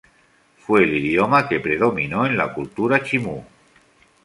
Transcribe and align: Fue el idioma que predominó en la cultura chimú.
Fue 0.57 0.83
el 0.83 0.97
idioma 0.97 1.47
que 1.47 1.59
predominó 1.59 2.25
en 2.25 2.35
la 2.35 2.55
cultura 2.55 3.03
chimú. 3.03 3.45